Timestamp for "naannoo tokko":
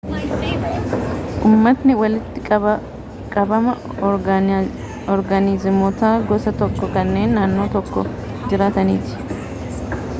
7.39-8.05